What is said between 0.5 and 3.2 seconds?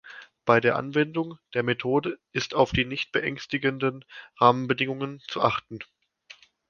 der Anwendung der Methode ist auf die nicht